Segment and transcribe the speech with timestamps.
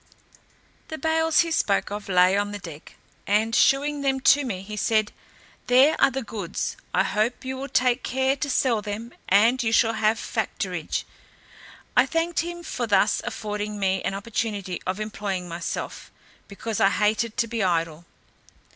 [0.87, 2.95] The bales he spoke of lay on the deck,
[3.27, 5.11] and shewing them to me, he said,
[5.67, 9.71] "There are the goods; I hope you will take care to sell them, and you
[9.71, 11.03] shall have factorage."
[11.95, 16.09] I thanked him for thus affording me an opportunity of employing myself,
[16.47, 18.05] because I hated to be idle.